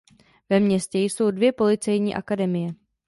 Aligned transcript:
Ve 0.49 0.59
městě 0.59 0.99
jsou 0.99 1.31
dvě 1.31 1.51
policejní 1.51 2.15
akademie. 2.15 2.69